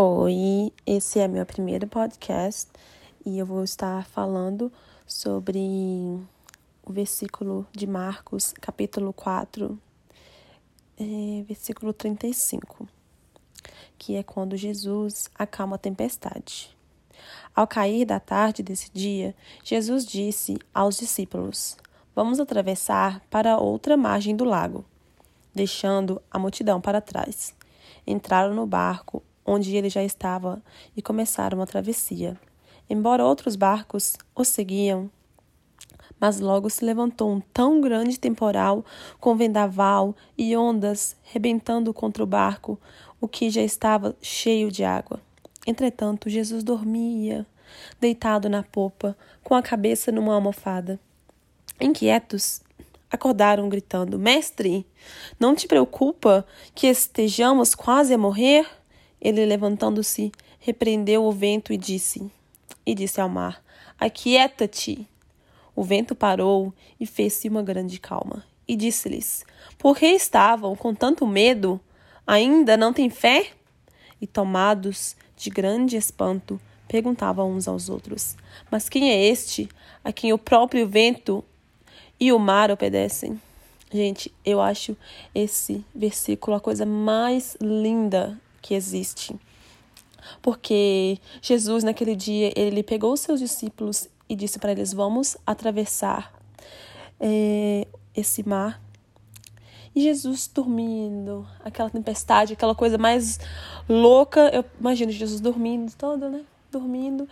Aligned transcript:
Oi, 0.00 0.72
esse 0.86 1.18
é 1.18 1.26
meu 1.26 1.44
primeiro 1.44 1.88
podcast 1.88 2.70
e 3.26 3.36
eu 3.36 3.44
vou 3.44 3.64
estar 3.64 4.06
falando 4.06 4.72
sobre 5.04 5.58
o 6.86 6.92
versículo 6.92 7.66
de 7.72 7.84
Marcos, 7.84 8.54
capítulo 8.60 9.12
4, 9.12 9.76
é, 11.00 11.42
versículo 11.42 11.92
35, 11.92 12.88
que 13.98 14.14
é 14.14 14.22
quando 14.22 14.56
Jesus 14.56 15.28
acalma 15.36 15.74
a 15.74 15.80
tempestade. 15.80 16.70
Ao 17.52 17.66
cair 17.66 18.04
da 18.04 18.20
tarde 18.20 18.62
desse 18.62 18.92
dia, 18.92 19.34
Jesus 19.64 20.06
disse 20.06 20.58
aos 20.72 20.96
discípulos: 20.96 21.76
Vamos 22.14 22.38
atravessar 22.38 23.20
para 23.28 23.58
outra 23.58 23.96
margem 23.96 24.36
do 24.36 24.44
lago, 24.44 24.84
deixando 25.52 26.22
a 26.30 26.38
multidão 26.38 26.80
para 26.80 27.00
trás. 27.00 27.52
Entraram 28.06 28.54
no 28.54 28.64
barco 28.64 29.24
onde 29.48 29.74
ele 29.74 29.88
já 29.88 30.04
estava, 30.04 30.62
e 30.96 31.00
começaram 31.00 31.62
a 31.62 31.66
travessia. 31.66 32.38
Embora 32.88 33.24
outros 33.24 33.56
barcos 33.56 34.14
o 34.34 34.44
seguiam, 34.44 35.10
mas 36.20 36.40
logo 36.40 36.68
se 36.68 36.84
levantou 36.84 37.30
um 37.30 37.40
tão 37.40 37.80
grande 37.80 38.18
temporal, 38.18 38.84
com 39.20 39.36
vendaval 39.36 40.14
e 40.36 40.56
ondas 40.56 41.16
rebentando 41.22 41.94
contra 41.94 42.22
o 42.22 42.26
barco, 42.26 42.78
o 43.20 43.28
que 43.28 43.50
já 43.50 43.62
estava 43.62 44.16
cheio 44.20 44.70
de 44.70 44.84
água. 44.84 45.20
Entretanto, 45.66 46.28
Jesus 46.28 46.64
dormia, 46.64 47.46
deitado 48.00 48.48
na 48.48 48.62
popa, 48.62 49.16
com 49.42 49.54
a 49.54 49.62
cabeça 49.62 50.10
numa 50.10 50.34
almofada. 50.34 50.98
Inquietos, 51.80 52.62
acordaram 53.10 53.68
gritando: 53.68 54.18
Mestre, 54.18 54.86
não 55.38 55.54
te 55.54 55.66
preocupa 55.66 56.46
que 56.74 56.86
estejamos 56.86 57.74
quase 57.74 58.14
a 58.14 58.18
morrer? 58.18 58.66
Ele, 59.20 59.44
levantando-se, 59.44 60.32
repreendeu 60.60 61.24
o 61.24 61.32
vento 61.32 61.72
e 61.72 61.76
disse: 61.76 62.30
E 62.84 62.94
disse 62.94 63.20
ao 63.20 63.28
mar: 63.28 63.62
Aquieta-te. 63.98 65.06
O 65.74 65.82
vento 65.82 66.14
parou 66.14 66.72
e 66.98 67.06
fez-se 67.06 67.48
uma 67.48 67.62
grande 67.62 67.98
calma. 67.98 68.44
E 68.66 68.76
disse-lhes: 68.76 69.44
Por 69.78 69.96
que 69.96 70.06
estavam 70.06 70.76
com 70.76 70.94
tanto 70.94 71.26
medo? 71.26 71.80
Ainda 72.26 72.76
não 72.76 72.92
têm 72.92 73.08
fé? 73.08 73.52
E 74.20 74.26
tomados 74.26 75.16
de 75.36 75.50
grande 75.50 75.96
espanto, 75.96 76.60
perguntavam 76.86 77.50
uns 77.50 77.66
aos 77.66 77.88
outros: 77.88 78.36
Mas 78.70 78.88
quem 78.88 79.10
é 79.10 79.24
este 79.26 79.68
a 80.04 80.12
quem 80.12 80.32
o 80.32 80.38
próprio 80.38 80.86
vento 80.88 81.44
e 82.18 82.32
o 82.32 82.38
mar 82.38 82.70
obedecem? 82.70 83.40
Gente, 83.90 84.30
eu 84.44 84.60
acho 84.60 84.96
esse 85.34 85.84
versículo 85.94 86.56
a 86.56 86.60
coisa 86.60 86.84
mais 86.84 87.56
linda 87.60 88.38
que 88.68 88.74
existe. 88.74 89.34
Porque 90.42 91.18
Jesus, 91.40 91.82
naquele 91.82 92.14
dia, 92.14 92.52
ele 92.54 92.82
pegou 92.82 93.14
os 93.14 93.20
seus 93.20 93.40
discípulos 93.40 94.08
e 94.28 94.36
disse 94.36 94.58
para 94.58 94.72
eles: 94.72 94.92
Vamos 94.92 95.38
atravessar 95.46 96.34
é, 97.18 97.86
esse 98.14 98.46
mar. 98.46 98.82
E 99.96 100.02
Jesus 100.02 100.50
dormindo, 100.52 101.46
aquela 101.64 101.88
tempestade, 101.88 102.52
aquela 102.52 102.74
coisa 102.74 102.98
mais 102.98 103.40
louca. 103.88 104.50
Eu 104.52 104.62
imagino 104.78 105.10
Jesus 105.10 105.40
dormindo, 105.40 105.96
todo, 105.96 106.28
né? 106.28 106.44
Dormindo. 106.70 107.26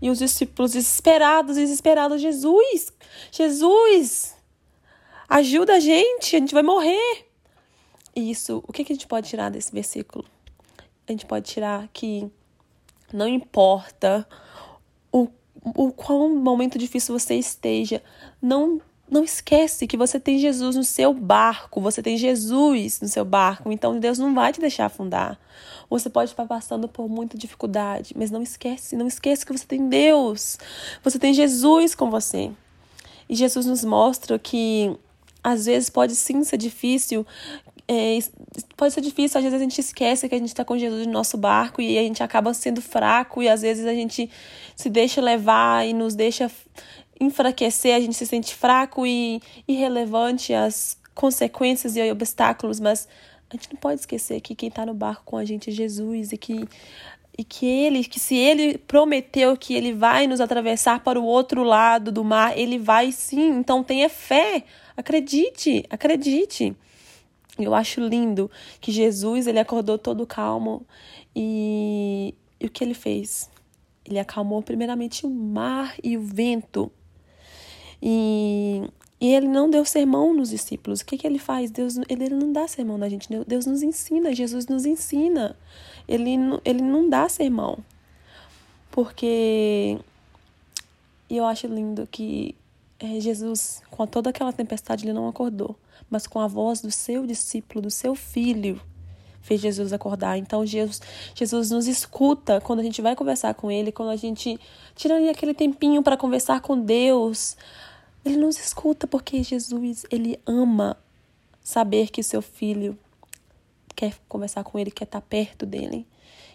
E 0.00 0.10
os 0.10 0.18
discípulos 0.18 0.72
desesperados, 0.72 1.56
desesperados: 1.56 2.20
Jesus, 2.20 2.92
Jesus, 3.30 4.36
ajuda 5.26 5.76
a 5.76 5.80
gente, 5.80 6.36
a 6.36 6.38
gente 6.38 6.52
vai 6.52 6.62
morrer. 6.62 7.26
E 8.14 8.30
isso, 8.30 8.62
o 8.68 8.72
que, 8.74 8.84
que 8.84 8.92
a 8.92 8.94
gente 8.94 9.06
pode 9.06 9.26
tirar 9.26 9.50
desse 9.50 9.72
versículo? 9.72 10.26
A 11.06 11.12
gente 11.12 11.26
pode 11.26 11.50
tirar 11.50 11.88
que 11.92 12.30
não 13.12 13.28
importa 13.28 14.26
o, 15.10 15.28
o 15.62 15.92
qual 15.92 16.28
momento 16.28 16.78
difícil 16.78 17.18
você 17.18 17.34
esteja, 17.34 18.02
não 18.40 18.80
não 19.12 19.22
esquece 19.22 19.86
que 19.86 19.96
você 19.96 20.18
tem 20.18 20.38
Jesus 20.38 20.74
no 20.74 20.82
seu 20.82 21.12
barco, 21.12 21.82
você 21.82 22.02
tem 22.02 22.16
Jesus 22.16 22.98
no 22.98 23.08
seu 23.08 23.26
barco, 23.26 23.70
então 23.70 24.00
Deus 24.00 24.18
não 24.18 24.34
vai 24.34 24.54
te 24.54 24.60
deixar 24.60 24.86
afundar. 24.86 25.38
Você 25.90 26.08
pode 26.08 26.30
estar 26.30 26.46
passando 26.46 26.88
por 26.88 27.10
muita 27.10 27.36
dificuldade, 27.36 28.14
mas 28.16 28.30
não 28.30 28.42
esquece, 28.42 28.96
não 28.96 29.06
esquece 29.06 29.44
que 29.44 29.52
você 29.52 29.66
tem 29.66 29.86
Deus. 29.86 30.58
Você 31.04 31.18
tem 31.18 31.34
Jesus 31.34 31.94
com 31.94 32.10
você. 32.10 32.50
E 33.28 33.34
Jesus 33.34 33.66
nos 33.66 33.84
mostra 33.84 34.38
que 34.38 34.96
às 35.44 35.66
vezes 35.66 35.90
pode 35.90 36.16
sim 36.16 36.42
ser 36.42 36.56
difícil, 36.56 37.26
é, 37.88 38.18
pode 38.76 38.94
ser 38.94 39.00
difícil, 39.00 39.38
às 39.38 39.44
vezes 39.44 39.58
a 39.58 39.62
gente 39.62 39.80
esquece 39.80 40.28
que 40.28 40.34
a 40.34 40.38
gente 40.38 40.48
está 40.48 40.64
com 40.64 40.78
Jesus 40.78 41.06
no 41.06 41.12
nosso 41.12 41.36
barco 41.36 41.80
e 41.80 41.98
a 41.98 42.02
gente 42.02 42.22
acaba 42.22 42.54
sendo 42.54 42.80
fraco 42.80 43.42
e 43.42 43.48
às 43.48 43.62
vezes 43.62 43.86
a 43.86 43.92
gente 43.92 44.30
se 44.76 44.88
deixa 44.88 45.20
levar 45.20 45.86
e 45.86 45.92
nos 45.92 46.14
deixa 46.14 46.50
enfraquecer, 47.20 47.94
a 47.94 48.00
gente 48.00 48.14
se 48.14 48.26
sente 48.26 48.54
fraco 48.54 49.06
e 49.06 49.40
irrelevante 49.66 50.52
às 50.52 50.98
consequências 51.14 51.96
e 51.96 52.10
obstáculos, 52.10 52.80
mas 52.80 53.08
a 53.50 53.54
gente 53.54 53.68
não 53.72 53.78
pode 53.78 54.00
esquecer 54.00 54.40
que 54.40 54.54
quem 54.54 54.68
está 54.68 54.86
no 54.86 54.94
barco 54.94 55.22
com 55.24 55.36
a 55.36 55.44
gente 55.44 55.70
é 55.70 55.72
Jesus 55.72 56.32
e 56.32 56.38
que 56.38 56.68
e 57.36 57.42
que 57.44 57.64
ele, 57.66 58.04
que 58.04 58.20
se 58.20 58.36
ele 58.36 58.76
prometeu 58.76 59.56
que 59.56 59.74
ele 59.74 59.94
vai 59.94 60.26
nos 60.26 60.40
atravessar 60.40 61.02
para 61.02 61.18
o 61.18 61.24
outro 61.24 61.62
lado 61.62 62.12
do 62.12 62.22
mar, 62.22 62.56
ele 62.58 62.78
vai 62.78 63.10
sim. 63.10 63.48
Então 63.48 63.82
tenha 63.82 64.08
fé, 64.08 64.64
acredite, 64.94 65.84
acredite. 65.88 66.76
Eu 67.58 67.74
acho 67.74 68.00
lindo 68.00 68.50
que 68.80 68.90
Jesus, 68.90 69.46
ele 69.46 69.58
acordou 69.58 69.98
todo 69.98 70.26
calmo 70.26 70.86
e, 71.36 72.34
e 72.58 72.66
o 72.66 72.70
que 72.70 72.82
ele 72.82 72.94
fez? 72.94 73.50
Ele 74.04 74.18
acalmou 74.18 74.62
primeiramente 74.62 75.26
o 75.26 75.30
mar 75.30 75.94
e 76.02 76.16
o 76.16 76.22
vento. 76.22 76.90
E, 78.02 78.82
e 79.20 79.34
ele 79.34 79.46
não 79.46 79.70
deu 79.70 79.84
sermão 79.84 80.34
nos 80.34 80.50
discípulos. 80.50 81.00
O 81.00 81.06
que, 81.06 81.18
que 81.18 81.26
ele 81.26 81.38
faz? 81.38 81.70
Deus 81.70 81.96
ele, 82.08 82.24
ele 82.24 82.34
não 82.34 82.52
dá 82.52 82.66
sermão 82.66 82.98
na 82.98 83.08
gente. 83.08 83.28
Deus 83.46 83.66
nos 83.66 83.82
ensina, 83.82 84.34
Jesus 84.34 84.66
nos 84.66 84.84
ensina. 84.86 85.56
Ele, 86.08 86.36
ele 86.64 86.82
não 86.82 87.08
dá 87.08 87.28
sermão. 87.28 87.78
Porque 88.90 89.98
eu 91.30 91.44
acho 91.46 91.66
lindo 91.66 92.08
que 92.10 92.54
Jesus, 93.20 93.82
com 93.90 94.06
toda 94.06 94.30
aquela 94.30 94.52
tempestade, 94.52 95.04
ele 95.04 95.12
não 95.12 95.28
acordou, 95.28 95.76
mas 96.08 96.26
com 96.26 96.40
a 96.40 96.46
voz 96.46 96.80
do 96.80 96.90
seu 96.90 97.26
discípulo, 97.26 97.82
do 97.82 97.90
seu 97.90 98.14
filho, 98.14 98.80
fez 99.40 99.60
Jesus 99.60 99.92
acordar. 99.92 100.38
Então 100.38 100.64
Jesus, 100.64 101.00
Jesus 101.34 101.70
nos 101.70 101.86
escuta 101.86 102.60
quando 102.60 102.80
a 102.80 102.82
gente 102.82 103.02
vai 103.02 103.16
conversar 103.16 103.54
com 103.54 103.70
Ele, 103.70 103.90
quando 103.90 104.10
a 104.10 104.16
gente 104.16 104.58
tira 104.94 105.16
ali 105.16 105.28
aquele 105.28 105.52
tempinho 105.52 106.02
para 106.02 106.16
conversar 106.16 106.60
com 106.60 106.78
Deus. 106.78 107.56
Ele 108.24 108.36
nos 108.36 108.56
escuta 108.56 109.06
porque 109.06 109.42
Jesus, 109.42 110.06
ele 110.08 110.38
ama 110.46 110.96
saber 111.62 112.08
que 112.08 112.22
seu 112.22 112.40
filho 112.40 112.96
quer 113.96 114.14
conversar 114.28 114.64
com 114.64 114.78
ele, 114.78 114.90
quer 114.90 115.04
estar 115.04 115.20
perto 115.20 115.66
dele. 115.66 116.06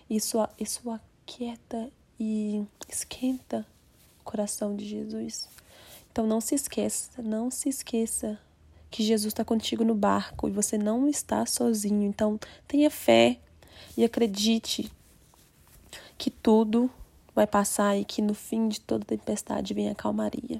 Isso, 0.10 0.38
isso 0.60 0.90
aquieta 0.90 1.90
e 2.20 2.64
esquenta 2.90 3.66
o 4.22 4.24
coração 4.24 4.76
de 4.76 4.86
Jesus. 4.86 5.50
Então 6.18 6.26
não 6.26 6.42
se 6.42 6.56
esqueça, 6.56 7.22
não 7.22 7.52
se 7.52 7.70
esqueça 7.70 8.40
que 8.90 9.04
Jesus 9.04 9.28
está 9.28 9.46
contigo 9.46 9.84
no 9.84 9.94
barco 9.94 10.48
e 10.48 10.52
você 10.52 10.76
não 10.76 11.08
está 11.08 11.46
sozinho. 11.46 12.02
Então 12.02 12.40
tenha 12.68 12.90
fé 12.90 13.38
e 13.96 14.04
acredite 14.04 14.92
que 16.18 16.32
tudo 16.32 16.90
vai 17.36 17.46
passar 17.46 17.96
e 17.96 18.04
que 18.04 18.20
no 18.20 18.34
fim 18.34 18.68
de 18.68 18.82
toda 18.82 19.06
tempestade 19.06 19.76
vem 19.76 19.92
a 19.92 19.94
calmaria. 19.94 20.60